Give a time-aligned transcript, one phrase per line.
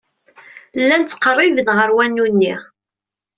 [0.81, 2.55] Llan ttqerriben ɣer wanu-nni.